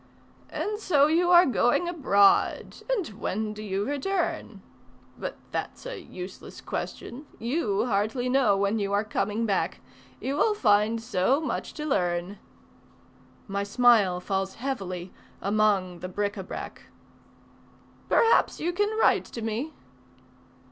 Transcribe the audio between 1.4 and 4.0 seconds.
going abroad; and when do you